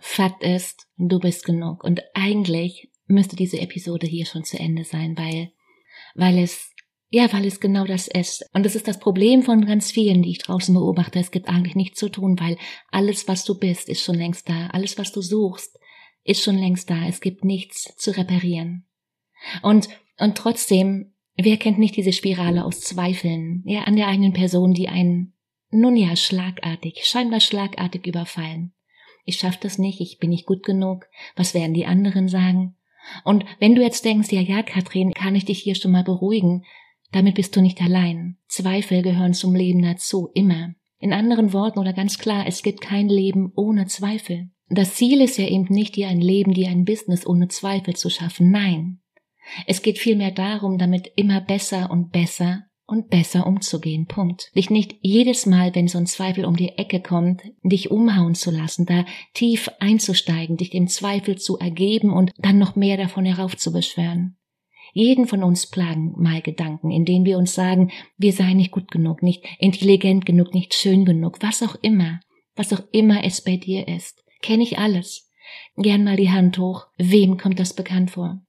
Fakt 0.00 0.42
ist, 0.42 0.88
du 0.96 1.18
bist 1.18 1.44
genug. 1.44 1.84
Und 1.84 2.02
eigentlich 2.14 2.90
müsste 3.06 3.36
diese 3.36 3.60
Episode 3.60 4.06
hier 4.06 4.26
schon 4.26 4.44
zu 4.44 4.58
Ende 4.58 4.84
sein, 4.84 5.16
weil, 5.16 5.52
weil 6.14 6.38
es, 6.38 6.72
ja, 7.10 7.30
weil 7.32 7.44
es 7.44 7.60
genau 7.60 7.84
das 7.84 8.08
ist. 8.08 8.44
Und 8.52 8.64
das 8.64 8.74
ist 8.74 8.88
das 8.88 8.98
Problem 8.98 9.42
von 9.42 9.66
ganz 9.66 9.90
vielen, 9.90 10.22
die 10.22 10.30
ich 10.30 10.38
draußen 10.38 10.74
beobachte. 10.74 11.18
Es 11.18 11.30
gibt 11.30 11.48
eigentlich 11.48 11.74
nichts 11.74 11.98
zu 11.98 12.08
tun, 12.08 12.38
weil 12.40 12.56
alles, 12.90 13.28
was 13.28 13.44
du 13.44 13.58
bist, 13.58 13.88
ist 13.88 14.02
schon 14.02 14.16
längst 14.16 14.48
da. 14.48 14.68
Alles, 14.68 14.96
was 14.96 15.12
du 15.12 15.20
suchst, 15.20 15.78
ist 16.24 16.42
schon 16.42 16.56
längst 16.56 16.88
da. 16.88 17.06
Es 17.06 17.20
gibt 17.20 17.44
nichts 17.44 17.94
zu 17.96 18.16
reparieren. 18.16 18.86
Und, 19.62 19.88
und 20.18 20.36
trotzdem, 20.36 21.14
wer 21.36 21.56
kennt 21.56 21.78
nicht 21.78 21.96
diese 21.96 22.12
Spirale 22.12 22.64
aus 22.64 22.80
Zweifeln, 22.80 23.62
ja, 23.66 23.82
an 23.82 23.96
der 23.96 24.08
eigenen 24.08 24.32
Person, 24.32 24.72
die 24.72 24.88
einen, 24.88 25.34
nun 25.70 25.96
ja, 25.96 26.16
schlagartig, 26.16 27.02
scheinbar 27.04 27.40
schlagartig 27.40 28.06
überfallen 28.06 28.72
ich 29.24 29.36
schaffe 29.36 29.58
das 29.62 29.78
nicht, 29.78 30.00
ich 30.00 30.18
bin 30.18 30.30
nicht 30.30 30.46
gut 30.46 30.62
genug, 30.62 31.06
was 31.36 31.54
werden 31.54 31.74
die 31.74 31.86
anderen 31.86 32.28
sagen? 32.28 32.76
Und 33.24 33.44
wenn 33.58 33.74
du 33.74 33.82
jetzt 33.82 34.04
denkst, 34.04 34.30
ja, 34.30 34.40
ja, 34.40 34.62
Katrin, 34.62 35.12
kann 35.12 35.34
ich 35.34 35.44
dich 35.44 35.60
hier 35.60 35.74
schon 35.74 35.92
mal 35.92 36.04
beruhigen, 36.04 36.64
damit 37.12 37.34
bist 37.34 37.56
du 37.56 37.60
nicht 37.60 37.80
allein. 37.80 38.36
Zweifel 38.46 39.02
gehören 39.02 39.34
zum 39.34 39.54
Leben 39.54 39.82
dazu, 39.82 40.28
immer. 40.34 40.74
In 40.98 41.12
anderen 41.12 41.52
Worten 41.52 41.78
oder 41.78 41.92
ganz 41.92 42.18
klar, 42.18 42.46
es 42.46 42.62
gibt 42.62 42.82
kein 42.82 43.08
Leben 43.08 43.52
ohne 43.56 43.86
Zweifel. 43.86 44.50
Das 44.68 44.94
Ziel 44.94 45.20
ist 45.20 45.38
ja 45.38 45.48
eben 45.48 45.66
nicht, 45.72 45.96
dir 45.96 46.08
ein 46.08 46.20
Leben, 46.20 46.52
dir 46.52 46.68
ein 46.68 46.84
Business 46.84 47.26
ohne 47.26 47.48
Zweifel 47.48 47.96
zu 47.96 48.10
schaffen. 48.10 48.50
Nein. 48.50 49.00
Es 49.66 49.82
geht 49.82 49.98
vielmehr 49.98 50.30
darum, 50.30 50.78
damit 50.78 51.10
immer 51.16 51.40
besser 51.40 51.90
und 51.90 52.12
besser 52.12 52.69
und 52.90 53.08
besser 53.08 53.46
umzugehen. 53.46 54.06
Punkt. 54.06 54.50
Dich 54.56 54.68
nicht 54.68 54.96
jedes 55.00 55.46
Mal, 55.46 55.74
wenn 55.74 55.88
so 55.88 55.98
ein 55.98 56.06
Zweifel 56.06 56.44
um 56.44 56.56
die 56.56 56.76
Ecke 56.76 57.00
kommt, 57.00 57.42
dich 57.62 57.90
umhauen 57.90 58.34
zu 58.34 58.50
lassen, 58.50 58.84
da 58.84 59.04
tief 59.32 59.70
einzusteigen, 59.78 60.56
dich 60.56 60.70
dem 60.70 60.88
Zweifel 60.88 61.38
zu 61.38 61.58
ergeben 61.58 62.12
und 62.12 62.32
dann 62.38 62.58
noch 62.58 62.76
mehr 62.76 62.96
davon 62.96 63.24
heraufzubeschwören. 63.24 64.36
Jeden 64.92 65.28
von 65.28 65.44
uns 65.44 65.70
plagen 65.70 66.14
mal 66.16 66.42
Gedanken, 66.42 66.90
in 66.90 67.04
denen 67.04 67.24
wir 67.24 67.38
uns 67.38 67.54
sagen, 67.54 67.92
wir 68.16 68.32
seien 68.32 68.56
nicht 68.56 68.72
gut 68.72 68.90
genug, 68.90 69.22
nicht 69.22 69.44
intelligent 69.60 70.26
genug, 70.26 70.52
nicht 70.52 70.74
schön 70.74 71.04
genug, 71.04 71.38
was 71.40 71.62
auch 71.62 71.76
immer, 71.82 72.20
was 72.56 72.72
auch 72.72 72.82
immer 72.90 73.22
es 73.24 73.42
bei 73.44 73.56
dir 73.56 73.86
ist. 73.86 74.24
Kenne 74.42 74.64
ich 74.64 74.78
alles. 74.78 75.30
Gern 75.76 76.02
mal 76.02 76.16
die 76.16 76.30
Hand 76.30 76.58
hoch. 76.58 76.86
Wem 76.98 77.36
kommt 77.36 77.60
das 77.60 77.74
bekannt 77.74 78.10
vor? 78.10 78.40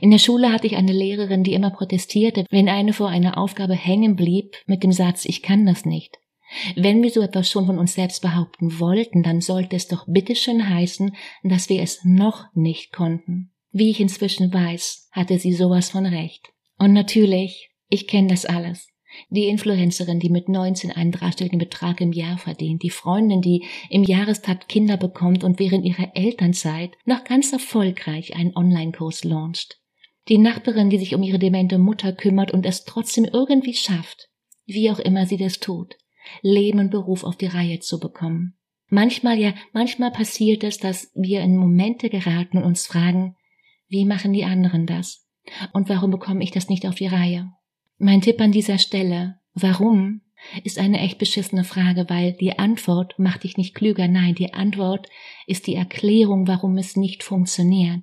In 0.00 0.10
der 0.10 0.18
Schule 0.18 0.52
hatte 0.52 0.66
ich 0.66 0.76
eine 0.76 0.92
Lehrerin, 0.92 1.44
die 1.44 1.54
immer 1.54 1.70
protestierte, 1.70 2.44
wenn 2.50 2.68
eine 2.68 2.92
vor 2.92 3.08
einer 3.08 3.38
Aufgabe 3.38 3.74
hängen 3.74 4.16
blieb 4.16 4.56
mit 4.66 4.82
dem 4.82 4.92
Satz 4.92 5.24
Ich 5.24 5.42
kann 5.42 5.66
das 5.66 5.84
nicht. 5.84 6.18
Wenn 6.76 7.02
wir 7.02 7.10
so 7.10 7.20
etwas 7.20 7.50
schon 7.50 7.66
von 7.66 7.78
uns 7.78 7.94
selbst 7.94 8.22
behaupten 8.22 8.78
wollten, 8.78 9.22
dann 9.22 9.40
sollte 9.40 9.76
es 9.76 9.88
doch 9.88 10.04
bitteschön 10.06 10.68
heißen, 10.68 11.14
dass 11.42 11.68
wir 11.68 11.82
es 11.82 12.04
noch 12.04 12.46
nicht 12.54 12.92
konnten. 12.92 13.52
Wie 13.72 13.90
ich 13.90 14.00
inzwischen 14.00 14.52
weiß, 14.52 15.08
hatte 15.10 15.38
sie 15.38 15.52
sowas 15.52 15.90
von 15.90 16.06
recht. 16.06 16.52
Und 16.78 16.92
natürlich, 16.92 17.70
ich 17.88 18.06
kenne 18.06 18.28
das 18.28 18.44
alles. 18.44 18.88
Die 19.30 19.46
Influencerin, 19.46 20.20
die 20.20 20.30
mit 20.30 20.48
19 20.48 20.90
einen 20.90 21.12
dreistelligen 21.12 21.58
Betrag 21.58 22.00
im 22.00 22.12
Jahr 22.12 22.38
verdient, 22.38 22.82
die 22.82 22.90
Freundin, 22.90 23.40
die 23.40 23.64
im 23.90 24.04
Jahrestag 24.04 24.68
Kinder 24.68 24.96
bekommt 24.96 25.44
und 25.44 25.58
während 25.58 25.84
ihrer 25.84 26.14
Elternzeit 26.14 26.92
noch 27.04 27.24
ganz 27.24 27.52
erfolgreich 27.52 28.36
einen 28.36 28.56
Online-Kurs 28.56 29.24
launcht. 29.24 29.80
Die 30.28 30.38
Nachbarin, 30.38 30.90
die 30.90 30.98
sich 30.98 31.14
um 31.14 31.22
ihre 31.22 31.38
demente 31.38 31.78
Mutter 31.78 32.12
kümmert 32.12 32.52
und 32.52 32.64
es 32.64 32.84
trotzdem 32.84 33.24
irgendwie 33.24 33.74
schafft, 33.74 34.28
wie 34.66 34.90
auch 34.90 34.98
immer 34.98 35.26
sie 35.26 35.36
das 35.36 35.60
tut, 35.60 35.96
Leben 36.40 36.78
und 36.78 36.90
Beruf 36.90 37.24
auf 37.24 37.36
die 37.36 37.46
Reihe 37.46 37.80
zu 37.80 38.00
bekommen. 38.00 38.56
Manchmal, 38.88 39.38
ja, 39.38 39.54
manchmal 39.72 40.12
passiert 40.12 40.64
es, 40.64 40.78
dass 40.78 41.10
wir 41.14 41.40
in 41.40 41.56
Momente 41.56 42.08
geraten 42.10 42.58
und 42.58 42.64
uns 42.64 42.86
fragen, 42.86 43.36
wie 43.88 44.04
machen 44.04 44.32
die 44.32 44.44
anderen 44.44 44.86
das? 44.86 45.26
Und 45.72 45.88
warum 45.88 46.10
bekomme 46.10 46.42
ich 46.42 46.50
das 46.50 46.68
nicht 46.68 46.86
auf 46.86 46.94
die 46.94 47.06
Reihe? 47.06 47.52
Mein 48.04 48.20
Tipp 48.20 48.38
an 48.42 48.52
dieser 48.52 48.76
Stelle, 48.76 49.38
warum, 49.54 50.20
ist 50.62 50.78
eine 50.78 51.00
echt 51.00 51.16
beschissene 51.16 51.64
Frage, 51.64 52.04
weil 52.10 52.34
die 52.34 52.58
Antwort 52.58 53.18
macht 53.18 53.44
dich 53.44 53.56
nicht 53.56 53.74
klüger. 53.74 54.08
Nein, 54.08 54.34
die 54.34 54.52
Antwort 54.52 55.08
ist 55.46 55.66
die 55.66 55.74
Erklärung, 55.74 56.46
warum 56.46 56.76
es 56.76 56.96
nicht 56.96 57.22
funktioniert. 57.22 58.02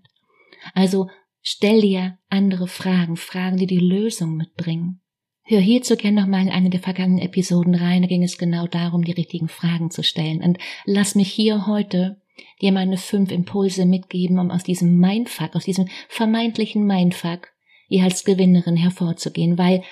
Also 0.73 1.07
stell 1.43 1.81
dir 1.81 2.17
andere 2.29 2.67
Fragen, 2.67 3.15
Fragen, 3.15 3.57
die 3.57 3.67
die 3.67 3.77
Lösung 3.77 4.37
mitbringen. 4.37 5.01
Hör 5.43 5.59
hierzu 5.59 5.95
gerne 5.95 6.19
nochmal 6.19 6.41
in 6.41 6.49
eine 6.49 6.71
der 6.71 6.79
vergangenen 6.79 7.23
Episoden 7.23 7.75
rein, 7.75 8.01
da 8.01 8.07
ging 8.07 8.23
es 8.23 8.39
genau 8.39 8.65
darum, 8.65 9.03
die 9.03 9.11
richtigen 9.11 9.49
Fragen 9.49 9.91
zu 9.91 10.01
stellen. 10.01 10.41
Und 10.41 10.57
lass 10.85 11.13
mich 11.13 11.31
hier 11.31 11.67
heute 11.67 12.19
dir 12.59 12.71
meine 12.71 12.97
fünf 12.97 13.31
Impulse 13.31 13.85
mitgeben, 13.85 14.39
um 14.39 14.49
aus 14.49 14.63
diesem 14.63 14.97
Mindfuck, 14.97 15.55
aus 15.55 15.65
diesem 15.65 15.89
vermeintlichen 16.09 16.87
Mindfuck 16.87 17.50
ihr 17.91 18.03
als 18.03 18.23
Gewinnerin 18.23 18.77
hervorzugehen, 18.77 19.57
weil 19.57 19.83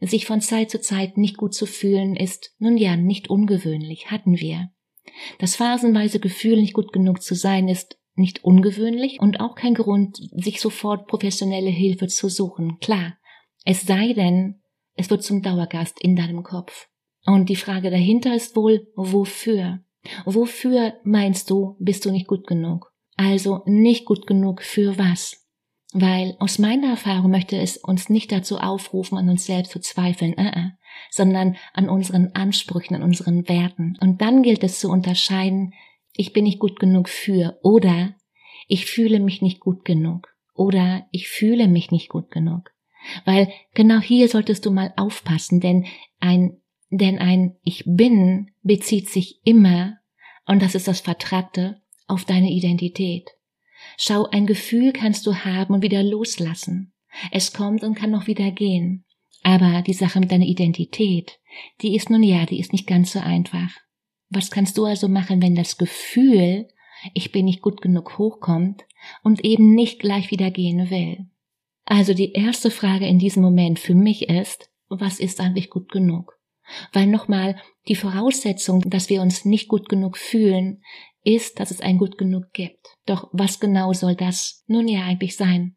sich 0.00 0.24
von 0.24 0.40
Zeit 0.40 0.70
zu 0.70 0.80
Zeit 0.80 1.18
nicht 1.18 1.36
gut 1.36 1.52
zu 1.52 1.66
fühlen 1.66 2.16
ist, 2.16 2.54
nun 2.58 2.78
ja, 2.78 2.96
nicht 2.96 3.28
ungewöhnlich, 3.28 4.10
hatten 4.10 4.38
wir. 4.38 4.70
Das 5.38 5.56
phasenweise 5.56 6.20
Gefühl, 6.20 6.56
nicht 6.56 6.74
gut 6.74 6.92
genug 6.92 7.22
zu 7.22 7.34
sein, 7.34 7.68
ist 7.68 7.98
nicht 8.14 8.44
ungewöhnlich 8.44 9.20
und 9.20 9.40
auch 9.40 9.56
kein 9.56 9.74
Grund, 9.74 10.16
sich 10.32 10.60
sofort 10.60 11.06
professionelle 11.08 11.70
Hilfe 11.70 12.06
zu 12.06 12.28
suchen, 12.28 12.78
klar. 12.80 13.16
Es 13.64 13.82
sei 13.82 14.12
denn, 14.12 14.62
es 14.94 15.10
wird 15.10 15.22
zum 15.22 15.42
Dauergast 15.42 16.00
in 16.00 16.16
deinem 16.16 16.42
Kopf. 16.42 16.88
Und 17.26 17.48
die 17.48 17.56
Frage 17.56 17.90
dahinter 17.90 18.34
ist 18.34 18.56
wohl, 18.56 18.86
wofür? 18.94 19.80
Wofür 20.24 20.94
meinst 21.04 21.50
du, 21.50 21.76
bist 21.78 22.04
du 22.04 22.10
nicht 22.10 22.26
gut 22.26 22.46
genug? 22.46 22.92
Also 23.16 23.62
nicht 23.66 24.06
gut 24.06 24.26
genug 24.26 24.62
für 24.62 24.96
was? 24.98 25.40
Weil 25.92 26.36
aus 26.38 26.58
meiner 26.58 26.90
Erfahrung 26.90 27.30
möchte 27.30 27.56
es 27.56 27.76
uns 27.76 28.08
nicht 28.08 28.30
dazu 28.30 28.58
aufrufen, 28.58 29.18
an 29.18 29.28
uns 29.28 29.46
selbst 29.46 29.72
zu 29.72 29.80
zweifeln, 29.80 30.38
äh, 30.38 30.50
äh, 30.50 30.70
sondern 31.10 31.56
an 31.72 31.88
unseren 31.88 32.32
Ansprüchen, 32.34 32.94
an 32.94 33.02
unseren 33.02 33.48
Werten. 33.48 33.96
Und 34.00 34.20
dann 34.20 34.42
gilt 34.42 34.62
es 34.62 34.78
zu 34.78 34.88
unterscheiden, 34.88 35.74
ich 36.14 36.32
bin 36.32 36.44
nicht 36.44 36.60
gut 36.60 36.78
genug 36.78 37.08
für 37.08 37.58
oder 37.62 38.14
ich 38.68 38.86
fühle 38.86 39.18
mich 39.18 39.42
nicht 39.42 39.60
gut 39.60 39.84
genug 39.84 40.28
oder 40.54 41.06
ich 41.10 41.28
fühle 41.28 41.66
mich 41.66 41.90
nicht 41.90 42.08
gut 42.08 42.30
genug. 42.30 42.70
Weil 43.24 43.50
genau 43.74 43.98
hier 43.98 44.28
solltest 44.28 44.66
du 44.66 44.70
mal 44.70 44.92
aufpassen, 44.96 45.60
denn 45.60 45.86
ein, 46.20 46.60
denn 46.90 47.18
ein 47.18 47.56
Ich 47.62 47.84
bin 47.86 48.52
bezieht 48.62 49.08
sich 49.08 49.40
immer, 49.44 49.96
und 50.46 50.62
das 50.62 50.74
ist 50.74 50.86
das 50.86 51.00
Vertragte, 51.00 51.80
auf 52.06 52.24
deine 52.24 52.50
Identität. 52.50 53.30
Schau, 53.96 54.26
ein 54.30 54.46
Gefühl 54.46 54.92
kannst 54.92 55.26
du 55.26 55.34
haben 55.34 55.74
und 55.74 55.82
wieder 55.82 56.02
loslassen. 56.02 56.92
Es 57.30 57.52
kommt 57.52 57.82
und 57.82 57.94
kann 57.94 58.10
noch 58.10 58.26
wieder 58.26 58.50
gehen. 58.50 59.04
Aber 59.42 59.82
die 59.82 59.94
Sache 59.94 60.20
mit 60.20 60.30
deiner 60.30 60.44
Identität, 60.44 61.40
die 61.80 61.96
ist 61.96 62.10
nun 62.10 62.22
ja, 62.22 62.46
die 62.46 62.60
ist 62.60 62.72
nicht 62.72 62.86
ganz 62.86 63.12
so 63.12 63.20
einfach. 63.20 63.70
Was 64.28 64.50
kannst 64.50 64.78
du 64.78 64.84
also 64.84 65.08
machen, 65.08 65.42
wenn 65.42 65.54
das 65.54 65.78
Gefühl, 65.78 66.68
ich 67.14 67.32
bin 67.32 67.46
nicht 67.46 67.62
gut 67.62 67.80
genug 67.80 68.18
hochkommt 68.18 68.84
und 69.22 69.44
eben 69.44 69.74
nicht 69.74 69.98
gleich 69.98 70.30
wieder 70.30 70.50
gehen 70.50 70.90
will? 70.90 71.26
Also 71.84 72.14
die 72.14 72.32
erste 72.32 72.70
Frage 72.70 73.06
in 73.06 73.18
diesem 73.18 73.42
Moment 73.42 73.78
für 73.78 73.94
mich 73.94 74.28
ist, 74.28 74.70
was 74.88 75.18
ist 75.18 75.40
eigentlich 75.40 75.70
gut 75.70 75.90
genug? 75.90 76.38
Weil 76.92 77.06
nochmal, 77.06 77.56
die 77.88 77.96
Voraussetzung, 77.96 78.82
dass 78.88 79.08
wir 79.08 79.22
uns 79.22 79.44
nicht 79.44 79.68
gut 79.68 79.88
genug 79.88 80.16
fühlen, 80.16 80.82
ist, 81.24 81.60
dass 81.60 81.70
es 81.70 81.80
ein 81.80 81.98
gut 81.98 82.18
genug 82.18 82.52
gibt. 82.52 82.96
Doch 83.06 83.28
was 83.32 83.60
genau 83.60 83.92
soll 83.92 84.14
das 84.14 84.64
nun 84.66 84.88
ja 84.88 85.04
eigentlich 85.04 85.36
sein? 85.36 85.76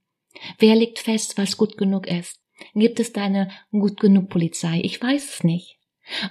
Wer 0.57 0.75
legt 0.75 0.99
fest, 0.99 1.37
was 1.37 1.57
gut 1.57 1.77
genug 1.77 2.07
ist? 2.07 2.39
Gibt 2.73 2.99
es 2.99 3.13
da 3.13 3.23
eine 3.23 3.49
gut 3.71 3.99
genug 3.99 4.29
Polizei? 4.29 4.79
Ich 4.83 5.01
weiß 5.01 5.35
es 5.35 5.43
nicht. 5.43 5.79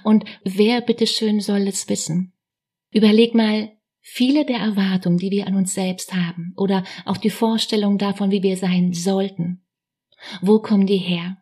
Und 0.03 0.25
wer 0.43 0.81
bitteschön 0.81 1.39
soll 1.39 1.67
es 1.67 1.89
wissen? 1.89 2.33
Überleg 2.91 3.33
mal, 3.33 3.71
viele 3.99 4.45
der 4.45 4.59
Erwartungen, 4.59 5.17
die 5.17 5.31
wir 5.31 5.47
an 5.47 5.55
uns 5.55 5.73
selbst 5.73 6.13
haben, 6.13 6.53
oder 6.57 6.83
auch 7.05 7.17
die 7.17 7.29
Vorstellung 7.29 7.97
davon, 7.97 8.31
wie 8.31 8.43
wir 8.43 8.57
sein 8.57 8.93
sollten. 8.93 9.65
Wo 10.41 10.59
kommen 10.59 10.85
die 10.85 10.97
her? 10.97 11.37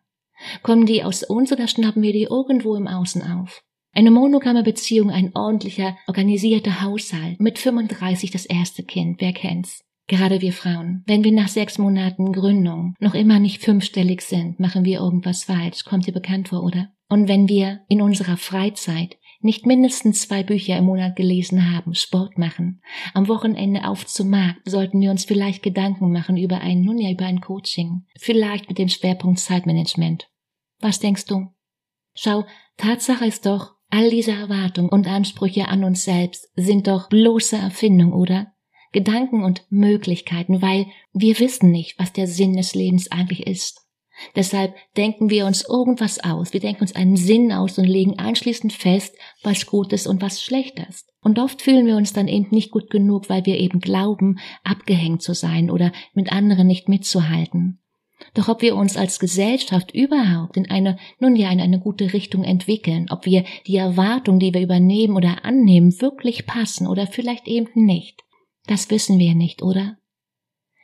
Kommen 0.62 0.86
die 0.86 1.04
aus 1.04 1.22
uns 1.22 1.52
oder 1.52 1.68
schnappen 1.68 2.02
wir 2.02 2.12
die 2.12 2.24
irgendwo 2.24 2.74
im 2.74 2.88
Außen 2.88 3.22
auf? 3.22 3.62
Eine 3.94 4.10
monogame 4.10 4.62
Beziehung, 4.62 5.10
ein 5.10 5.34
ordentlicher, 5.34 5.96
organisierter 6.06 6.80
Haushalt, 6.80 7.38
mit 7.40 7.58
35 7.58 8.30
das 8.30 8.46
erste 8.46 8.82
Kind, 8.82 9.20
wer 9.20 9.34
kennt's? 9.34 9.84
Gerade 10.06 10.40
wir 10.40 10.52
Frauen. 10.52 11.04
Wenn 11.06 11.24
wir 11.24 11.32
nach 11.32 11.48
sechs 11.48 11.78
Monaten 11.78 12.32
Gründung 12.32 12.94
noch 13.00 13.14
immer 13.14 13.38
nicht 13.38 13.62
fünfstellig 13.62 14.22
sind, 14.22 14.58
machen 14.58 14.84
wir 14.84 15.00
irgendwas 15.00 15.44
falsch. 15.44 15.84
Kommt 15.84 16.06
dir 16.06 16.12
bekannt 16.12 16.48
vor, 16.48 16.64
oder? 16.64 16.88
Und 17.08 17.28
wenn 17.28 17.48
wir 17.48 17.80
in 17.88 18.00
unserer 18.00 18.38
Freizeit 18.38 19.18
nicht 19.40 19.66
mindestens 19.66 20.26
zwei 20.26 20.42
Bücher 20.42 20.78
im 20.78 20.86
Monat 20.86 21.16
gelesen 21.16 21.72
haben, 21.72 21.94
Sport 21.94 22.38
machen, 22.38 22.80
am 23.12 23.28
Wochenende 23.28 23.86
auf 23.86 24.06
zum 24.06 24.30
Markt, 24.30 24.60
sollten 24.64 25.00
wir 25.00 25.10
uns 25.10 25.24
vielleicht 25.24 25.62
Gedanken 25.62 26.12
machen 26.12 26.36
über 26.36 26.60
ein, 26.60 26.80
nun 26.80 26.98
ja, 26.98 27.10
über 27.10 27.26
ein 27.26 27.40
Coaching. 27.40 28.06
Vielleicht 28.18 28.68
mit 28.68 28.78
dem 28.78 28.88
Schwerpunkt 28.88 29.40
Zeitmanagement. 29.40 30.30
Was 30.80 31.00
denkst 31.00 31.26
du? 31.26 31.48
Schau, 32.14 32.44
Tatsache 32.76 33.26
ist 33.26 33.46
doch, 33.46 33.74
all 33.92 34.10
diese 34.10 34.32
Erwartungen 34.32 34.88
und 34.88 35.06
Ansprüche 35.06 35.68
an 35.68 35.84
uns 35.84 36.04
selbst 36.04 36.48
sind 36.56 36.86
doch 36.88 37.10
bloße 37.10 37.56
Erfindung, 37.56 38.12
oder? 38.14 38.52
Gedanken 38.90 39.44
und 39.44 39.64
Möglichkeiten, 39.70 40.62
weil 40.62 40.86
wir 41.12 41.38
wissen 41.38 41.70
nicht, 41.70 41.98
was 41.98 42.12
der 42.12 42.26
Sinn 42.26 42.56
des 42.56 42.74
Lebens 42.74 43.12
eigentlich 43.12 43.46
ist. 43.46 43.80
Deshalb 44.34 44.74
denken 44.96 45.30
wir 45.30 45.46
uns 45.46 45.66
irgendwas 45.68 46.22
aus. 46.22 46.52
Wir 46.52 46.60
denken 46.60 46.82
uns 46.82 46.94
einen 46.94 47.16
Sinn 47.16 47.52
aus 47.52 47.78
und 47.78 47.84
legen 47.84 48.18
anschließend 48.18 48.72
fest, 48.72 49.14
was 49.42 49.66
gut 49.66 49.92
ist 49.92 50.06
und 50.06 50.22
was 50.22 50.42
schlecht 50.42 50.78
ist. 50.88 51.10
Und 51.20 51.38
oft 51.38 51.60
fühlen 51.60 51.86
wir 51.86 51.96
uns 51.96 52.12
dann 52.12 52.28
eben 52.28 52.48
nicht 52.50 52.70
gut 52.70 52.90
genug, 52.90 53.28
weil 53.28 53.46
wir 53.46 53.58
eben 53.58 53.80
glauben, 53.80 54.38
abgehängt 54.64 55.22
zu 55.22 55.34
sein 55.34 55.70
oder 55.70 55.92
mit 56.14 56.32
anderen 56.32 56.66
nicht 56.66 56.88
mitzuhalten. 56.88 57.81
Doch 58.34 58.48
ob 58.48 58.62
wir 58.62 58.76
uns 58.76 58.96
als 58.96 59.18
Gesellschaft 59.18 59.94
überhaupt 59.94 60.56
in 60.56 60.70
eine, 60.70 60.98
nun 61.18 61.36
ja, 61.36 61.50
in 61.50 61.60
eine 61.60 61.78
gute 61.78 62.12
Richtung 62.12 62.44
entwickeln, 62.44 63.06
ob 63.10 63.26
wir 63.26 63.44
die 63.66 63.76
Erwartungen, 63.76 64.40
die 64.40 64.54
wir 64.54 64.62
übernehmen 64.62 65.16
oder 65.16 65.44
annehmen, 65.44 66.00
wirklich 66.00 66.46
passen 66.46 66.86
oder 66.86 67.06
vielleicht 67.06 67.46
eben 67.46 67.84
nicht, 67.84 68.22
das 68.66 68.90
wissen 68.90 69.18
wir 69.18 69.34
nicht, 69.34 69.62
oder? 69.62 69.98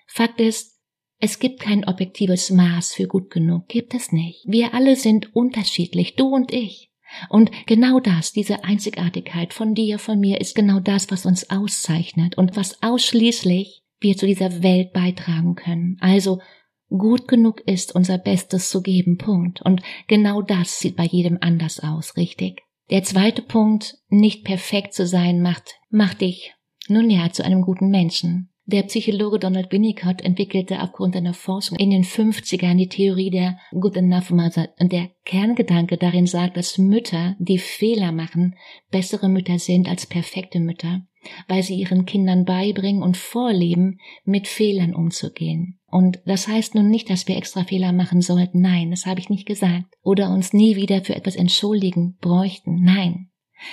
Fakt 0.06 0.40
ist, 0.40 0.78
es 1.20 1.38
gibt 1.38 1.60
kein 1.60 1.86
objektives 1.86 2.50
Maß 2.50 2.94
für 2.94 3.06
gut 3.06 3.30
genug, 3.30 3.66
gibt 3.68 3.94
es 3.94 4.12
nicht. 4.12 4.44
Wir 4.46 4.74
alle 4.74 4.94
sind 4.94 5.34
unterschiedlich, 5.34 6.16
du 6.16 6.28
und 6.28 6.52
ich. 6.52 6.90
Und 7.28 7.50
genau 7.66 8.00
das, 8.00 8.32
diese 8.32 8.64
Einzigartigkeit 8.64 9.54
von 9.54 9.74
dir, 9.74 9.98
von 9.98 10.20
mir, 10.20 10.40
ist 10.40 10.54
genau 10.54 10.78
das, 10.78 11.10
was 11.10 11.26
uns 11.26 11.50
auszeichnet 11.50 12.36
und 12.36 12.56
was 12.56 12.82
ausschließlich 12.82 13.82
wir 14.00 14.16
zu 14.16 14.26
dieser 14.26 14.62
Welt 14.62 14.92
beitragen 14.92 15.54
können. 15.54 15.96
Also 16.00 16.40
gut 16.88 17.29
genug 17.29 17.61
ist, 17.67 17.94
unser 17.94 18.19
Bestes 18.19 18.70
zu 18.70 18.82
geben, 18.82 19.19
Punkt. 19.19 19.62
Und 19.62 19.82
genau 20.06 20.43
das 20.43 20.79
sieht 20.79 20.96
bei 20.96 21.05
jedem 21.05 21.38
anders 21.40 21.81
aus, 21.81 22.17
richtig? 22.17 22.62
Der 22.90 23.02
zweite 23.02 23.43
Punkt, 23.43 23.99
nicht 24.08 24.44
perfekt 24.44 24.94
zu 24.94 25.06
sein, 25.06 25.43
macht, 25.43 25.75
macht 25.90 26.23
dich, 26.23 26.55
nun 26.88 27.11
ja, 27.11 27.31
zu 27.31 27.44
einem 27.44 27.62
guten 27.62 27.90
Menschen. 27.90 28.50
Der 28.70 28.82
Psychologe 28.82 29.38
Donald 29.38 29.73
Winnicott 29.73 30.20
entwickelte 30.20 30.82
aufgrund 30.82 31.17
einer 31.17 31.32
Forschung 31.32 31.79
in 31.79 31.88
den 31.88 32.05
50ern 32.05 32.76
die 32.76 32.88
Theorie 32.88 33.31
der 33.31 33.58
Good 33.70 33.96
Enough 33.96 34.29
Mother 34.31 34.69
und 34.79 34.93
der 34.93 35.08
Kerngedanke 35.25 35.96
darin 35.96 36.26
sagt, 36.26 36.58
dass 36.58 36.76
Mütter, 36.76 37.35
die 37.38 37.56
Fehler 37.56 38.12
machen, 38.12 38.56
bessere 38.90 39.31
Mütter 39.31 39.58
sind 39.58 39.88
als 39.88 40.05
perfekte 40.05 40.61
Mütter, 40.61 41.00
weil 41.46 41.62
sie 41.62 41.76
ihren 41.76 42.06
Kindern 42.06 42.44
beibringen 42.44 43.02
und 43.02 43.16
vorleben, 43.16 43.98
mit 44.24 44.46
Fehlern 44.48 44.94
umzugehen. 44.94 45.78
Und 45.86 46.20
das 46.26 46.48
heißt 46.48 46.74
nun 46.74 46.90
nicht, 46.90 47.08
dass 47.10 47.26
wir 47.28 47.36
extra 47.36 47.64
Fehler 47.64 47.92
machen 47.92 48.20
sollten, 48.20 48.60
nein, 48.60 48.90
das 48.90 49.06
habe 49.06 49.20
ich 49.20 49.30
nicht 49.30 49.46
gesagt, 49.46 49.86
oder 50.02 50.30
uns 50.30 50.52
nie 50.52 50.76
wieder 50.76 51.02
für 51.02 51.16
etwas 51.16 51.36
entschuldigen 51.36 52.16
bräuchten, 52.20 52.82
nein. 52.82 53.30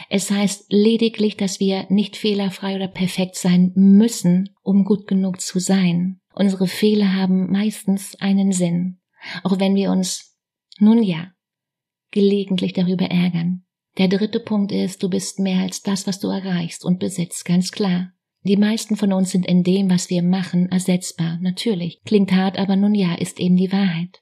Es 0.10 0.32
heißt 0.32 0.66
lediglich, 0.70 1.38
dass 1.38 1.60
wir 1.60 1.86
nicht 1.90 2.16
fehlerfrei 2.16 2.76
oder 2.76 2.88
perfekt 2.88 3.36
sein 3.36 3.72
müssen, 3.76 4.50
um 4.64 4.84
gut 4.84 5.08
genug 5.08 5.42
zu 5.42 5.60
sein. 5.60 6.20
Unsere 6.34 6.68
Fehler 6.68 7.14
haben 7.14 7.52
meistens 7.52 8.16
einen 8.20 8.52
Sinn, 8.52 9.00
auch 9.44 9.60
wenn 9.60 9.76
wir 9.76 9.92
uns, 9.92 10.38
nun 10.80 11.04
ja, 11.04 11.32
gelegentlich 12.12 12.74
darüber 12.74 13.06
ärgern. 13.06 13.65
Der 13.98 14.08
dritte 14.10 14.40
Punkt 14.40 14.72
ist, 14.72 15.02
du 15.04 15.10
bist 15.10 15.40
mehr 15.40 15.62
als 15.62 15.82
das, 15.82 16.06
was 16.06 16.20
du 16.20 16.28
erreichst 16.28 16.84
und 16.84 17.00
besitzt, 17.00 17.46
ganz 17.46 17.72
klar. 17.72 18.12
Die 18.44 18.58
meisten 18.58 18.96
von 18.96 19.12
uns 19.14 19.32
sind 19.32 19.46
in 19.46 19.64
dem, 19.64 19.90
was 19.90 20.10
wir 20.10 20.22
machen, 20.22 20.70
ersetzbar, 20.70 21.40
natürlich. 21.42 22.02
Klingt 22.06 22.32
hart, 22.32 22.60
aber 22.60 22.76
nun 22.76 22.94
ja, 22.94 23.16
ist 23.16 23.40
eben 23.40 23.58
die 23.58 23.72
Wahrheit. 23.72 24.22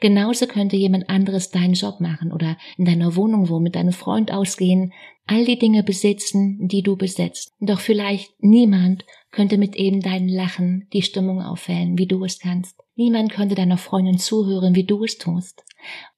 Genauso 0.00 0.46
könnte 0.46 0.76
jemand 0.76 1.08
anderes 1.08 1.50
deinen 1.50 1.74
Job 1.74 2.00
machen 2.00 2.32
oder 2.32 2.56
in 2.76 2.84
deiner 2.84 3.16
Wohnung 3.16 3.48
wohnen, 3.48 3.64
mit 3.64 3.74
deinem 3.74 3.92
Freund 3.92 4.32
ausgehen, 4.32 4.92
all 5.26 5.44
die 5.44 5.58
Dinge 5.58 5.82
besitzen, 5.82 6.68
die 6.68 6.82
du 6.82 6.96
besitzt. 6.96 7.52
Doch 7.60 7.80
vielleicht 7.80 8.32
niemand 8.40 9.04
könnte 9.30 9.58
mit 9.58 9.74
eben 9.76 10.00
deinem 10.00 10.28
Lachen 10.28 10.88
die 10.92 11.02
Stimmung 11.02 11.42
auffällen, 11.42 11.98
wie 11.98 12.06
du 12.06 12.24
es 12.24 12.38
kannst. 12.38 12.80
Niemand 12.94 13.32
könnte 13.32 13.54
deiner 13.54 13.78
Freundin 13.78 14.18
zuhören, 14.18 14.74
wie 14.74 14.84
du 14.84 15.04
es 15.04 15.18
tust, 15.18 15.64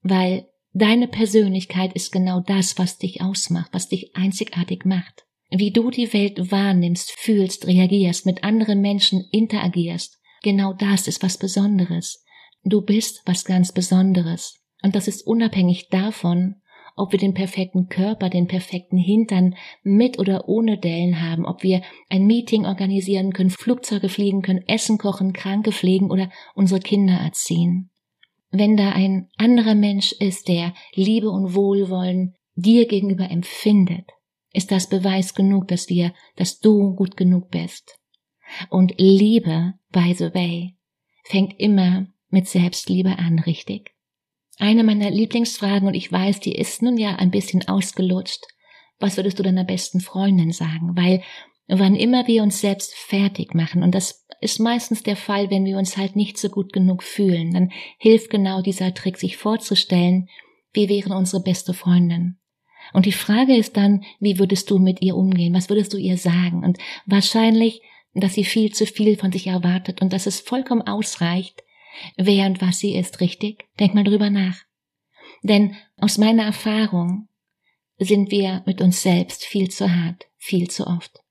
weil 0.03 0.49
deine 0.77 1.09
Persönlichkeit 1.09 1.93
ist 1.95 2.13
genau 2.13 2.41
das, 2.41 2.79
was 2.79 2.99
dich 2.99 3.23
ausmacht, 3.23 3.71
was 3.73 3.89
dich 3.89 4.15
einzigartig 4.15 4.85
macht. 4.85 5.25
Wie 5.51 5.71
du 5.71 5.91
die 5.91 6.13
Welt 6.13 6.51
wahrnimmst, 6.51 7.13
fühlst, 7.13 7.67
reagierst, 7.67 8.27
mit 8.27 8.45
anderen 8.45 8.81
Menschen 8.81 9.25
interagierst, 9.31 10.19
genau 10.43 10.73
das 10.73 11.09
ist 11.09 11.23
was 11.23 11.39
Besonderes. 11.39 12.25
Du 12.65 12.83
bist 12.83 13.23
was 13.27 13.45
ganz 13.45 13.73
Besonderes. 13.73 14.61
Und 14.83 14.95
das 14.95 15.09
ist 15.09 15.27
unabhängig 15.27 15.89
davon, 15.89 16.57
ob 16.97 17.13
wir 17.13 17.19
den 17.19 17.35
perfekten 17.35 17.89
Körper, 17.89 18.29
den 18.29 18.49
perfekten 18.49 18.97
Hintern 18.97 19.55
mit 19.83 20.19
oder 20.19 20.49
ohne 20.49 20.79
Dellen 20.79 21.23
haben, 21.23 21.45
ob 21.45 21.63
wir 21.63 21.83
ein 22.09 22.27
Meeting 22.27 22.67
organisieren 22.67 23.33
können, 23.33 23.51
Flugzeuge 23.51 24.09
fliegen 24.09 24.43
können, 24.43 24.65
Essen 24.67 24.99
kochen, 24.99 25.33
Kranke 25.33 25.73
pflegen 25.73 26.11
oder 26.11 26.31
unsere 26.55 26.81
Kinder 26.81 27.15
erziehen. 27.15 27.91
Wenn 28.59 28.77
da 28.77 28.93
ein 28.93 29.29
anderer 29.37 29.75
Mensch 29.75 30.13
ist, 30.13 30.49
der 30.49 30.73
Liebe 30.95 31.31
und 31.31 31.55
Wohlwollen 31.55 32.35
dir 32.55 32.87
gegenüber 32.87 33.31
empfindet, 33.31 34.11
ist 34.53 34.71
das 34.71 34.89
Beweis 34.89 35.35
genug, 35.35 35.69
dass 35.69 35.89
wir, 35.89 36.15
dass 36.37 36.61
du 36.61 36.95
gut 36.95 37.17
genug 37.17 37.51
bist. 37.51 37.99
Und 38.71 38.95
Liebe, 38.99 39.75
by 39.91 40.15
the 40.15 40.33
way, 40.33 40.77
fängt 41.25 41.59
immer 41.61 42.07
mit 42.31 42.49
Selbstliebe 42.49 43.19
an, 43.19 43.41
richtig? 43.41 43.91
Eine 44.59 44.85
meiner 44.85 45.11
Lieblingsfragen, 45.11 45.89
und 45.89 45.95
ich 45.95 46.11
weiß, 46.11 46.41
die 46.41 46.55
ist 46.55 46.81
nun 46.81 46.97
ja 46.97 47.17
ein 47.17 47.31
bisschen 47.31 47.69
ausgelutscht. 47.69 48.43
Was 48.99 49.19
würdest 49.19 49.39
du 49.39 49.43
deiner 49.43 49.65
besten 49.65 50.01
Freundin 50.01 50.53
sagen? 50.53 50.97
Weil 50.97 51.23
wann 51.69 51.97
immer 51.97 52.27
wir 52.27 52.43
uns 52.43 52.61
selbst 52.61 52.95
fertig 52.95 53.55
machen, 53.55 53.83
und 53.83 53.95
das 53.95 54.27
ist 54.41 54.61
meistens 54.61 55.03
der 55.03 55.17
Fall, 55.17 55.51
wenn 55.51 55.65
wir 55.65 55.79
uns 55.79 55.97
halt 55.97 56.17
nicht 56.17 56.39
so 56.39 56.49
gut 56.49 56.73
genug 56.73 57.03
fühlen, 57.03 57.53
dann 57.53 57.73
hilft 57.99 58.31
genau 58.31 58.63
dieser 58.63 58.95
Trick, 58.95 59.19
sich 59.19 59.37
vorzustellen, 59.37 60.29
wir 60.73 60.89
wären 60.89 61.13
unsere 61.13 61.43
beste 61.43 61.75
Freundin. 61.75 62.39
Und 62.93 63.07
die 63.07 63.13
Frage 63.13 63.57
ist 63.57 63.77
dann, 63.77 64.05
wie 64.21 64.39
würdest 64.39 64.71
du 64.71 64.79
mit 64.79 65.03
ihr 65.03 65.17
umgehen? 65.17 65.55
Was 65.55 65.69
würdest 65.69 65.93
du 65.93 65.97
ihr 65.97 66.19
sagen? 66.19 66.65
Und 66.65 66.79
wahrscheinlich, 67.07 67.81
dass 68.15 68.35
sie 68.35 68.45
viel 68.45 68.73
zu 68.73 68.87
viel 68.87 69.17
von 69.17 69.33
sich 69.33 69.49
erwartet 69.49 70.03
und 70.03 70.13
dass 70.13 70.27
es 70.27 70.41
vollkommen 70.41 70.83
ausreicht, 70.83 71.63
wer 72.17 72.47
und 72.47 72.61
was 72.61 72.79
sie 72.79 72.95
ist, 72.95 73.21
richtig? 73.21 73.65
Denk 73.81 73.95
mal 73.95 74.05
drüber 74.05 74.31
nach. 74.31 74.59
Denn 75.43 75.77
aus 75.97 76.19
meiner 76.19 76.45
Erfahrung 76.45 77.29
sind 77.99 78.31
wir 78.31 78.63
mit 78.67 78.81
uns 78.81 79.03
selbst 79.03 79.45
viel 79.45 79.71
zu 79.71 79.93
hart, 79.93 80.27
viel 80.37 80.69
zu 80.69 80.87
oft. 80.87 81.23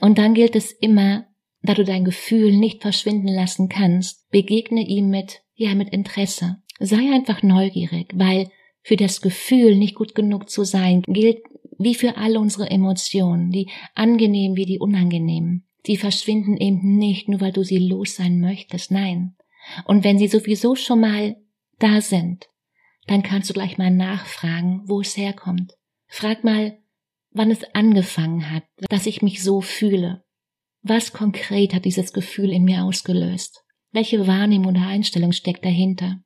Und 0.00 0.18
dann 0.18 0.34
gilt 0.34 0.56
es 0.56 0.72
immer, 0.72 1.26
da 1.62 1.74
du 1.74 1.84
dein 1.84 2.04
Gefühl 2.04 2.56
nicht 2.56 2.82
verschwinden 2.82 3.28
lassen 3.28 3.68
kannst, 3.68 4.28
begegne 4.30 4.86
ihm 4.86 5.10
mit, 5.10 5.42
ja, 5.54 5.74
mit 5.74 5.90
Interesse. 5.90 6.58
Sei 6.78 7.12
einfach 7.12 7.42
neugierig, 7.42 8.12
weil 8.14 8.50
für 8.82 8.96
das 8.96 9.20
Gefühl, 9.20 9.76
nicht 9.76 9.94
gut 9.94 10.14
genug 10.14 10.50
zu 10.50 10.64
sein, 10.64 11.02
gilt 11.06 11.38
wie 11.78 11.94
für 11.94 12.16
alle 12.16 12.40
unsere 12.40 12.70
Emotionen, 12.70 13.50
die 13.50 13.68
angenehmen 13.94 14.56
wie 14.56 14.66
die 14.66 14.78
unangenehmen. 14.78 15.66
Die 15.86 15.96
verschwinden 15.96 16.56
eben 16.56 16.96
nicht, 16.96 17.28
nur 17.28 17.40
weil 17.40 17.52
du 17.52 17.64
sie 17.64 17.78
los 17.78 18.16
sein 18.16 18.40
möchtest, 18.40 18.90
nein. 18.90 19.34
Und 19.84 20.04
wenn 20.04 20.18
sie 20.18 20.28
sowieso 20.28 20.74
schon 20.74 21.00
mal 21.00 21.36
da 21.78 22.00
sind, 22.00 22.48
dann 23.06 23.22
kannst 23.22 23.50
du 23.50 23.54
gleich 23.54 23.78
mal 23.78 23.90
nachfragen, 23.90 24.82
wo 24.86 25.00
es 25.00 25.16
herkommt. 25.16 25.74
Frag 26.06 26.44
mal, 26.44 26.78
wann 27.32 27.50
es 27.50 27.64
angefangen 27.74 28.50
hat, 28.50 28.64
dass 28.88 29.06
ich 29.06 29.22
mich 29.22 29.42
so 29.42 29.60
fühle. 29.60 30.24
Was 30.82 31.12
konkret 31.12 31.74
hat 31.74 31.84
dieses 31.84 32.12
Gefühl 32.12 32.50
in 32.50 32.64
mir 32.64 32.84
ausgelöst? 32.84 33.64
Welche 33.92 34.26
Wahrnehmung 34.26 34.74
oder 34.74 34.86
Einstellung 34.86 35.32
steckt 35.32 35.64
dahinter? 35.64 36.22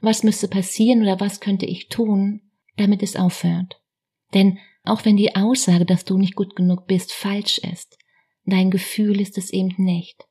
Was 0.00 0.22
müsste 0.22 0.48
passieren 0.48 1.02
oder 1.02 1.20
was 1.20 1.40
könnte 1.40 1.66
ich 1.66 1.88
tun, 1.88 2.42
damit 2.76 3.02
es 3.02 3.16
aufhört? 3.16 3.80
Denn 4.34 4.58
auch 4.84 5.04
wenn 5.04 5.16
die 5.16 5.34
Aussage, 5.34 5.84
dass 5.84 6.04
du 6.04 6.18
nicht 6.18 6.36
gut 6.36 6.54
genug 6.54 6.86
bist, 6.86 7.12
falsch 7.12 7.58
ist, 7.58 7.98
dein 8.44 8.70
Gefühl 8.70 9.20
ist 9.20 9.38
es 9.38 9.50
eben 9.50 9.74
nicht. 9.78 10.24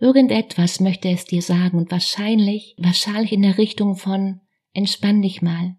Irgendetwas 0.00 0.80
möchte 0.80 1.10
es 1.10 1.26
dir 1.26 1.42
sagen 1.42 1.76
und 1.76 1.90
wahrscheinlich, 1.90 2.74
wahrscheinlich 2.78 3.32
in 3.32 3.42
der 3.42 3.58
Richtung 3.58 3.96
von 3.96 4.40
entspann 4.72 5.20
dich 5.20 5.42
mal. 5.42 5.76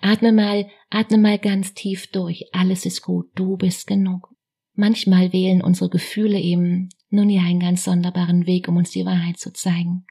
Atme 0.00 0.32
mal, 0.32 0.68
atme 0.90 1.18
mal 1.18 1.38
ganz 1.38 1.74
tief 1.74 2.06
durch. 2.10 2.44
Alles 2.52 2.86
ist 2.86 3.02
gut. 3.02 3.30
Du 3.34 3.56
bist 3.56 3.86
genug. 3.86 4.34
Manchmal 4.74 5.32
wählen 5.32 5.62
unsere 5.62 5.90
Gefühle 5.90 6.38
eben 6.38 6.90
nun 7.08 7.30
ja 7.30 7.42
einen 7.42 7.60
ganz 7.60 7.84
sonderbaren 7.84 8.46
Weg, 8.46 8.68
um 8.68 8.76
uns 8.76 8.90
die 8.90 9.06
Wahrheit 9.06 9.38
zu 9.38 9.52
zeigen. 9.52 10.04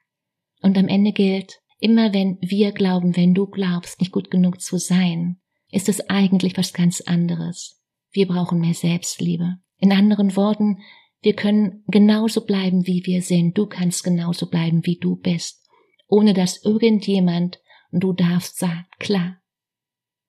Und 0.61 0.77
am 0.77 0.87
Ende 0.87 1.11
gilt, 1.11 1.59
immer 1.79 2.13
wenn 2.13 2.37
wir 2.41 2.71
glauben, 2.71 3.15
wenn 3.15 3.33
du 3.33 3.47
glaubst, 3.47 3.99
nicht 3.99 4.11
gut 4.11 4.31
genug 4.31 4.61
zu 4.61 4.77
sein, 4.77 5.37
ist 5.71 5.89
es 5.89 6.09
eigentlich 6.09 6.57
was 6.57 6.73
ganz 6.73 7.01
anderes. 7.01 7.81
Wir 8.11 8.27
brauchen 8.27 8.59
mehr 8.59 8.73
Selbstliebe. 8.73 9.57
In 9.77 9.91
anderen 9.91 10.35
Worten, 10.35 10.79
wir 11.21 11.35
können 11.35 11.83
genauso 11.87 12.45
bleiben, 12.45 12.87
wie 12.87 13.05
wir 13.05 13.21
sind. 13.21 13.57
Du 13.57 13.65
kannst 13.65 14.03
genauso 14.03 14.49
bleiben, 14.49 14.85
wie 14.85 14.97
du 14.97 15.15
bist. 15.15 15.67
Ohne 16.07 16.33
dass 16.33 16.63
irgendjemand, 16.63 17.59
du 17.91 18.13
darfst, 18.13 18.57
sagt, 18.57 18.99
klar. 18.99 19.37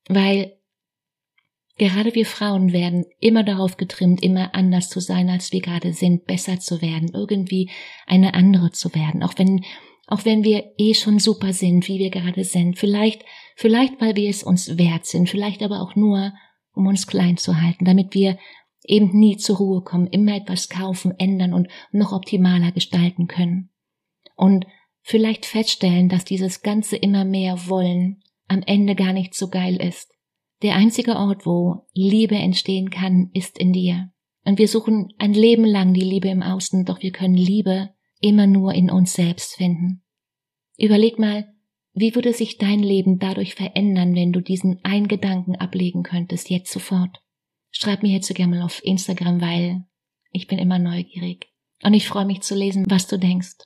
Weil 0.09 0.57
gerade 1.79 2.15
wir 2.15 2.27
Frauen 2.27 2.73
werden 2.73 3.05
immer 3.21 3.43
darauf 3.43 3.77
getrimmt, 3.77 4.23
immer 4.23 4.55
anders 4.55 4.89
zu 4.89 5.01
sein, 5.01 5.29
als 5.29 5.53
wir 5.53 5.61
gerade 5.61 5.93
sind, 5.93 6.27
besser 6.27 6.59
zu 6.59 6.81
werden, 6.81 7.11
irgendwie 7.13 7.71
eine 8.07 8.35
andere 8.35 8.71
zu 8.71 8.95
werden. 8.95 9.23
Auch 9.23 9.35
wenn, 9.37 9.65
auch 10.07 10.25
wenn 10.25 10.45
wir 10.45 10.73
eh 10.79 10.95
schon 10.95 11.19
super 11.19 11.53
sind, 11.53 11.89
wie 11.89 11.99
wir 11.99 12.11
gerade 12.11 12.45
sind. 12.45 12.79
Vielleicht, 12.79 13.25
vielleicht, 13.57 14.01
weil 14.01 14.17
wir 14.17 14.31
es 14.31 14.43
uns 14.43 14.79
wert 14.79 15.07
sind. 15.07 15.29
Vielleicht 15.29 15.63
aber 15.63 15.81
auch 15.83 15.97
nur, 15.97 16.33
um 16.75 16.87
uns 16.87 17.07
klein 17.07 17.37
zu 17.37 17.61
halten, 17.61 17.85
damit 17.85 18.15
wir 18.15 18.39
eben 18.85 19.11
nie 19.19 19.37
zur 19.37 19.57
Ruhe 19.57 19.83
kommen, 19.83 20.07
immer 20.07 20.37
etwas 20.37 20.69
kaufen, 20.69 21.15
ändern 21.19 21.53
und 21.53 21.69
noch 21.91 22.13
optimaler 22.13 22.73
gestalten 22.73 23.27
können. 23.27 23.71
Und 24.37 24.67
vielleicht 25.03 25.47
feststellen, 25.47 26.09
dass 26.09 26.25
dieses 26.25 26.63
ganze 26.63 26.97
immer 26.97 27.25
mehr 27.25 27.69
wollen 27.69 28.23
am 28.49 28.63
Ende 28.63 28.95
gar 28.95 29.13
nicht 29.13 29.35
so 29.35 29.49
geil 29.49 29.77
ist. 29.77 30.13
Der 30.63 30.75
einzige 30.75 31.17
Ort, 31.17 31.45
wo 31.45 31.87
Liebe 31.93 32.37
entstehen 32.37 32.91
kann, 32.91 33.31
ist 33.35 33.59
in 33.59 33.73
dir. 33.73 34.11
Und 34.45 34.59
wir 34.59 34.69
suchen 34.69 35.13
ein 35.19 35.35
Leben 35.35 35.65
lang 35.65 35.93
die 35.93 36.01
Liebe 36.01 36.29
im 36.29 36.43
Außen, 36.43 36.85
doch 36.85 37.03
wir 37.03 37.13
können 37.13 37.37
Liebe 37.37 37.91
immer 38.21 38.47
nur 38.47 38.73
in 38.73 38.91
uns 38.91 39.13
selbst 39.13 39.57
finden. 39.57 40.03
Überleg 40.79 41.19
mal, 41.19 41.53
wie 41.93 42.15
würde 42.15 42.33
sich 42.33 42.59
dein 42.59 42.81
Leben 42.81 43.19
dadurch 43.19 43.55
verändern, 43.55 44.15
wenn 44.15 44.33
du 44.33 44.41
diesen 44.41 44.81
einen 44.85 45.09
Gedanken 45.09 45.57
ablegen 45.57 46.03
könntest, 46.03 46.51
jetzt 46.51 46.71
sofort? 46.71 47.23
Schreib 47.71 48.03
mir 48.03 48.13
jetzt 48.13 48.33
gerne 48.35 48.57
mal 48.57 48.65
auf 48.65 48.83
Instagram, 48.85 49.41
weil 49.41 49.85
ich 50.31 50.47
bin 50.47 50.59
immer 50.59 50.79
neugierig. 50.79 51.49
Und 51.83 51.95
ich 51.95 52.07
freue 52.07 52.27
mich 52.27 52.43
zu 52.43 52.55
lesen, 52.55 52.85
was 52.89 53.07
du 53.07 53.19
denkst. 53.19 53.57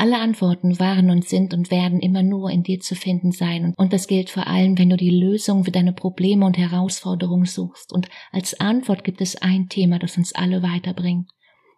Alle 0.00 0.20
Antworten 0.20 0.78
waren 0.78 1.10
und 1.10 1.28
sind 1.28 1.52
und 1.52 1.72
werden 1.72 1.98
immer 1.98 2.22
nur 2.22 2.52
in 2.52 2.62
dir 2.62 2.78
zu 2.78 2.94
finden 2.94 3.32
sein. 3.32 3.74
Und 3.76 3.92
das 3.92 4.06
gilt 4.06 4.30
vor 4.30 4.46
allem, 4.46 4.78
wenn 4.78 4.90
du 4.90 4.96
die 4.96 5.10
Lösung 5.10 5.64
für 5.64 5.72
deine 5.72 5.92
Probleme 5.92 6.46
und 6.46 6.56
Herausforderungen 6.56 7.46
suchst. 7.46 7.92
Und 7.92 8.08
als 8.30 8.60
Antwort 8.60 9.02
gibt 9.02 9.20
es 9.20 9.42
ein 9.42 9.68
Thema, 9.68 9.98
das 9.98 10.16
uns 10.16 10.32
alle 10.36 10.62
weiterbringt. 10.62 11.28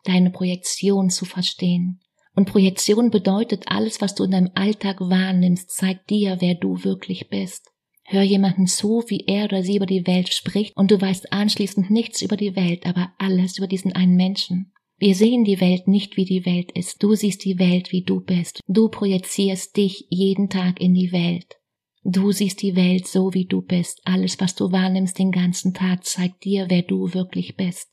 Deine 0.05 0.31
Projektion 0.31 1.09
zu 1.09 1.25
verstehen. 1.25 2.01
Und 2.35 2.45
Projektion 2.45 3.11
bedeutet, 3.11 3.65
alles, 3.69 4.03
was 4.03 4.15
du 4.15 4.25
in 4.25 4.33
deinem 4.33 4.51
Alltag 4.55 5.01
wahrnimmst, 5.01 5.71
zeigt 5.71 6.11
dir, 6.11 6.37
wer 6.41 6.57
du 6.57 6.85
wirklich 6.85 7.31
bist. 7.31 7.71
Hör 8.05 8.23
jemanden 8.23 8.67
zu, 8.67 9.03
wie 9.09 9.25
er 9.29 9.47
oder 9.47 9.63
sie 9.63 9.77
über 9.77 9.87
die 9.87 10.07
Welt 10.07 10.31
spricht, 10.35 10.77
und 10.77 10.91
du 10.91 11.01
weißt 11.01 11.33
anschließend 11.33 11.91
nichts 11.91 12.21
über 12.21 12.37
die 12.37 12.55
Welt, 12.55 12.85
aber 12.85 13.15
alles 13.17 13.57
über 13.57 13.67
diesen 13.67 13.95
einen 13.95 14.17
Menschen. 14.17 14.75
Wir 15.01 15.15
sehen 15.15 15.45
die 15.45 15.63
Welt 15.63 15.89
nicht, 15.89 16.19
wie 16.19 16.27
die 16.27 16.45
Welt 16.45 16.73
ist. 16.73 17.03
Du 17.03 17.15
siehst 17.15 17.47
die 17.47 17.59
Welt, 17.59 17.91
wie 17.91 18.03
du 18.03 18.21
bist. 18.21 18.61
Du 18.69 18.91
projizierst 18.91 19.75
dich 19.79 20.05
jeden 20.11 20.51
Tag 20.51 20.79
in 20.79 20.93
die 20.93 21.11
Welt. 21.11 21.57
Du 22.05 22.33
siehst 22.33 22.61
die 22.61 22.77
Welt 22.77 23.07
so, 23.07 23.33
wie 23.33 23.47
du 23.47 23.63
bist. 23.63 24.03
Alles, 24.05 24.39
was 24.41 24.55
du 24.55 24.73
wahrnimmst 24.73 25.19
den 25.19 25.33
ganzen 25.33 25.73
Tag, 25.73 26.05
zeigt 26.05 26.45
dir, 26.45 26.67
wer 26.69 26.83
du 26.83 27.15
wirklich 27.15 27.57
bist. 27.57 27.89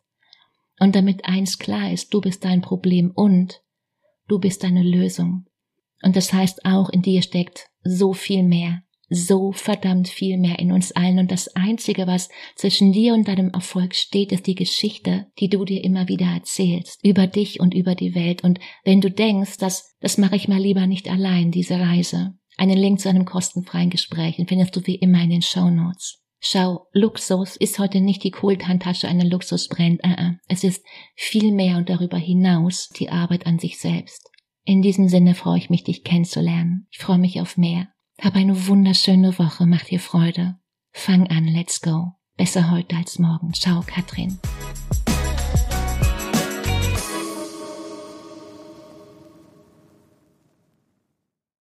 Und 0.81 0.95
damit 0.95 1.23
eins 1.23 1.57
klar 1.57 1.93
ist, 1.93 2.13
du 2.13 2.19
bist 2.19 2.43
dein 2.43 2.61
Problem 2.61 3.11
und 3.15 3.61
du 4.27 4.37
bist 4.37 4.63
deine 4.63 4.83
Lösung. 4.83 5.45
Und 6.03 6.17
das 6.17 6.33
heißt 6.33 6.65
auch, 6.65 6.89
in 6.89 7.03
dir 7.03 7.21
steckt 7.21 7.69
so 7.83 8.11
viel 8.11 8.43
mehr 8.43 8.83
so 9.09 9.51
verdammt 9.51 10.07
viel 10.07 10.37
mehr 10.37 10.59
in 10.59 10.71
uns 10.71 10.91
allen 10.91 11.19
und 11.19 11.31
das 11.31 11.55
Einzige, 11.55 12.07
was 12.07 12.29
zwischen 12.55 12.91
dir 12.91 13.13
und 13.13 13.27
deinem 13.27 13.49
Erfolg 13.51 13.95
steht, 13.95 14.31
ist 14.31 14.47
die 14.47 14.55
Geschichte, 14.55 15.27
die 15.39 15.49
du 15.49 15.63
dir 15.65 15.83
immer 15.83 16.07
wieder 16.07 16.27
erzählst, 16.27 16.99
über 17.03 17.27
dich 17.27 17.59
und 17.59 17.73
über 17.73 17.95
die 17.95 18.15
Welt. 18.15 18.43
Und 18.43 18.59
wenn 18.83 19.01
du 19.01 19.09
denkst, 19.09 19.57
dass 19.57 19.95
das 19.99 20.17
mache 20.17 20.35
ich 20.35 20.47
mal 20.47 20.59
lieber 20.59 20.87
nicht 20.87 21.09
allein, 21.09 21.51
diese 21.51 21.79
Reise, 21.79 22.35
einen 22.57 22.77
Link 22.77 22.99
zu 22.99 23.09
einem 23.09 23.25
kostenfreien 23.25 23.89
Gespräch 23.89 24.43
findest 24.47 24.75
du 24.75 24.85
wie 24.85 24.95
immer 24.95 25.21
in 25.21 25.29
den 25.29 25.41
Show 25.41 25.69
Notes. 25.69 26.23
Schau, 26.39 26.87
Luxus 26.91 27.55
ist 27.55 27.79
heute 27.79 27.99
nicht 27.99 28.23
die 28.23 28.31
Kohltantasche 28.31 29.07
einer 29.07 29.25
Luxusbrand, 29.25 30.01
uh 30.05 30.09
-uh. 30.09 30.35
es 30.47 30.63
ist 30.63 30.85
viel 31.15 31.51
mehr 31.51 31.77
und 31.77 31.89
darüber 31.89 32.17
hinaus 32.17 32.89
die 32.89 33.09
Arbeit 33.09 33.47
an 33.47 33.57
sich 33.57 33.79
selbst. 33.79 34.29
In 34.63 34.81
diesem 34.81 35.07
Sinne 35.07 35.33
freue 35.33 35.57
ich 35.57 35.69
mich, 35.69 35.83
dich 35.83 36.03
kennenzulernen. 36.03 36.87
Ich 36.91 36.99
freue 36.99 37.17
mich 37.17 37.41
auf 37.41 37.57
mehr. 37.57 37.87
Hab 38.19 38.35
eine 38.35 38.67
wunderschöne 38.67 39.37
Woche, 39.37 39.67
mach 39.67 39.83
dir 39.83 39.99
Freude. 39.99 40.55
Fang 40.91 41.27
an, 41.27 41.45
let's 41.45 41.81
go. 41.81 42.13
Besser 42.35 42.71
heute 42.71 42.95
als 42.95 43.19
morgen. 43.19 43.53
Ciao, 43.53 43.83
Katrin. 43.85 44.39